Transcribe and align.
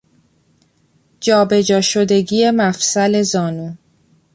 جا 1.19 1.45
به 1.45 1.63
جا 1.63 1.81
شدگی 1.81 2.51
مفصل 2.51 3.21
زانو 3.21 3.73